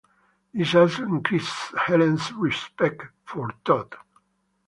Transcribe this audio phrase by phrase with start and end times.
[0.51, 1.55] This also increases
[1.85, 3.93] Helen's respect for Tod.